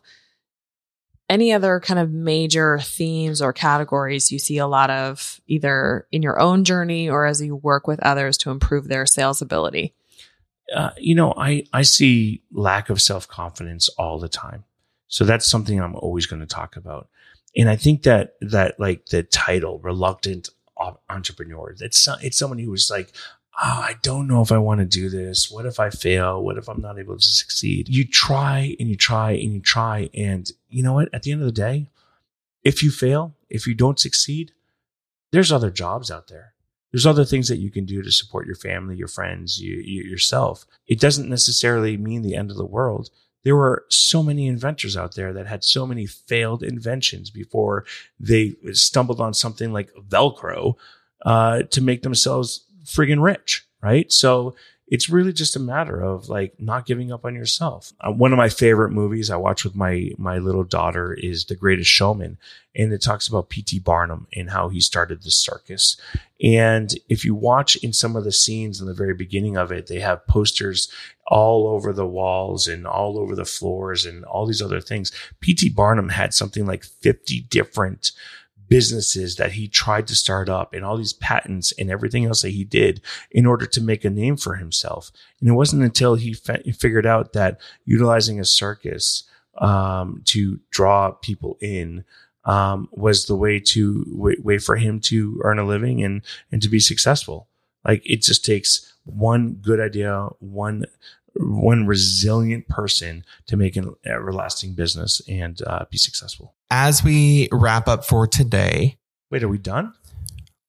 [1.29, 6.23] any other kind of major themes or categories you see a lot of either in
[6.23, 9.93] your own journey or as you work with others to improve their sales ability?
[10.73, 14.63] Uh, you know, I, I see lack of self confidence all the time.
[15.07, 17.09] So that's something I'm always going to talk about.
[17.57, 20.49] And I think that, that like the title, reluctant
[21.09, 23.11] entrepreneur, it's, it's someone who's like,
[23.61, 25.51] oh, I don't know if I want to do this.
[25.51, 26.41] What if I fail?
[26.43, 27.89] What if I'm not able to succeed?
[27.89, 30.09] You try and you try and you try.
[30.13, 31.09] And you know what?
[31.13, 31.89] At the end of the day,
[32.63, 34.53] if you fail, if you don't succeed,
[35.31, 36.53] there's other jobs out there.
[36.91, 40.03] There's other things that you can do to support your family, your friends, you, you,
[40.03, 40.65] yourself.
[40.87, 43.09] It doesn't necessarily mean the end of the world.
[43.43, 47.85] There were so many inventors out there that had so many failed inventions before
[48.19, 50.75] they stumbled on something like Velcro
[51.25, 54.11] uh, to make themselves friggin' rich, right?
[54.11, 54.55] So
[54.89, 57.93] it's really just a matter of like not giving up on yourself.
[58.01, 61.55] Uh, one of my favorite movies I watch with my my little daughter is The
[61.55, 62.39] Greatest Showman,
[62.75, 63.79] and it talks about P.T.
[63.79, 65.95] Barnum and how he started the circus.
[66.41, 69.87] And if you watch in some of the scenes in the very beginning of it,
[69.87, 70.91] they have posters
[71.27, 75.11] all over the walls and all over the floors and all these other things.
[75.39, 75.69] P.T.
[75.69, 78.11] Barnum had something like 50 different
[78.69, 82.49] businesses that he tried to start up and all these patents and everything else that
[82.51, 83.01] he did
[83.31, 85.11] in order to make a name for himself.
[85.39, 89.23] And it wasn't until he figured out that utilizing a circus
[89.57, 92.05] um, to draw people in
[92.45, 96.61] um, was the way to way, way for him to earn a living and and
[96.61, 97.47] to be successful.
[97.85, 100.85] Like it just takes one good idea, one
[101.35, 106.55] one resilient person to make an everlasting business and uh, be successful.
[106.71, 108.97] As we wrap up for today,
[109.31, 109.93] wait, are we done?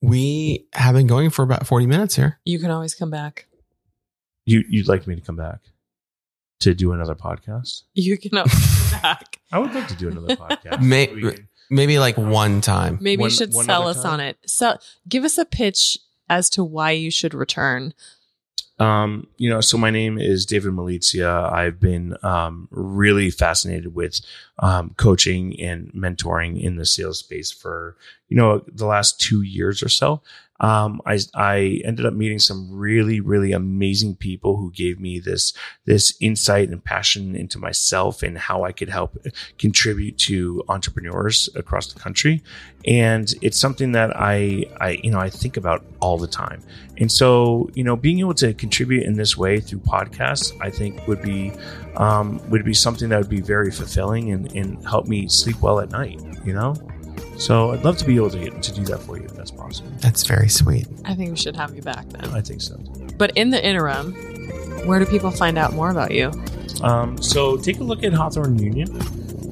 [0.02, 2.40] We have been going for about 40 minutes here.
[2.44, 3.46] You can always come back.
[4.46, 5.61] You, you'd like me to come back
[6.61, 7.82] to do another podcast?
[7.94, 8.52] You can always
[8.90, 9.40] come back.
[9.52, 10.80] I would like to do another podcast.
[10.82, 11.36] May,
[11.70, 12.98] maybe like one time.
[13.00, 14.14] Maybe one, you should sell us time?
[14.14, 14.38] on it.
[14.46, 15.98] So give us a pitch
[16.28, 17.92] as to why you should return
[18.81, 21.53] um, you know, so my name is David Malizia.
[21.53, 24.20] I've been um, really fascinated with
[24.59, 27.97] um, coaching and mentoring in the sales space for
[28.31, 30.22] you know the last two years or so
[30.61, 35.55] um, I, I ended up meeting some really, really amazing people who gave me this,
[35.87, 39.16] this insight and passion into myself and how I could help
[39.59, 42.43] contribute to entrepreneurs across the country.
[42.87, 46.62] And it's something that I, I, you know, I think about all the time.
[46.99, 51.07] And so, you know, being able to contribute in this way through podcasts, I think
[51.09, 51.53] would be,
[51.97, 55.81] um, would be something that would be very fulfilling and, and help me sleep well
[55.81, 56.74] at night, you know?
[57.41, 59.91] So I'd love to be able to, to do that for you if that's possible.
[60.01, 60.86] That's very sweet.
[61.07, 62.26] I think we should have you back then.
[62.34, 62.76] I think so.
[63.16, 64.12] But in the interim,
[64.86, 66.30] where do people find out more about you?
[66.82, 68.88] Um, so take a look at Hawthorne Union.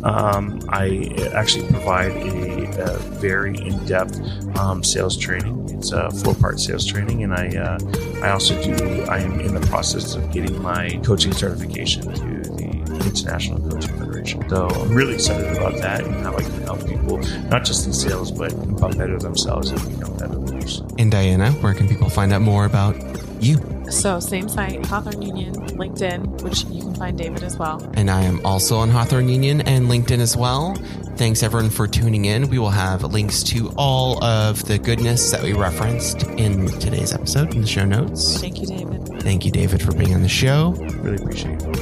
[0.04, 5.68] Um, I actually provide a, a very in-depth um, sales training.
[5.70, 7.78] It's a four-part sales training, and I uh,
[8.22, 9.02] I also do.
[9.04, 12.68] I am in the process of getting my coaching certification to the
[13.06, 13.96] International Coaching
[14.32, 14.50] Federation.
[14.50, 17.18] So I'm really excited about that and how I can help people,
[17.48, 20.82] not just in sales, but become better themselves and become better leaders.
[20.98, 22.96] And Diana, where can people find out more about
[23.42, 23.58] you?
[23.90, 27.82] So, same site, Hawthorne Union, LinkedIn, which you can find David as well.
[27.94, 30.74] And I am also on Hawthorne Union and LinkedIn as well.
[31.16, 32.48] Thanks everyone for tuning in.
[32.50, 37.54] We will have links to all of the goodness that we referenced in today's episode
[37.54, 38.38] in the show notes.
[38.38, 39.22] Thank you, David.
[39.22, 40.72] Thank you, David, for being on the show.
[40.72, 41.76] Really appreciate it.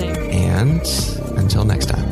[0.00, 0.16] Same.
[0.32, 0.86] And
[1.44, 2.04] until next time.